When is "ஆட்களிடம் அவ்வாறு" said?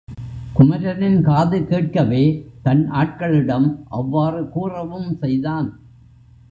2.91-4.49